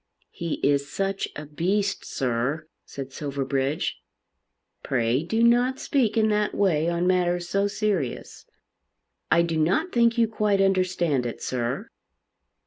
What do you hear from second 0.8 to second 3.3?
such a beast, sir," said